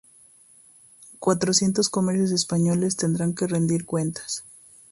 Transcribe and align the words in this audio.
Cuatrocientos 1.19 1.87
comercios 1.89 2.31
españoles 2.31 2.95
tendrán 2.95 3.35
que 3.35 3.45
rendir 3.45 3.85
cuentas 3.85 4.43